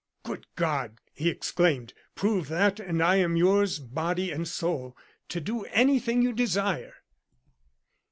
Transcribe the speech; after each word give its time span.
"Good 0.23 0.47
God!" 0.55 0.97
he 1.13 1.29
exclaimed; 1.29 1.93
"prove 2.15 2.47
that, 2.47 2.79
and 2.79 3.03
I 3.03 3.17
am 3.17 3.35
yours, 3.37 3.77
body 3.77 4.31
and 4.31 4.47
soul 4.47 4.97
to 5.29 5.39
do 5.39 5.65
anything 5.65 6.23
you 6.23 6.33
desire." 6.33 6.95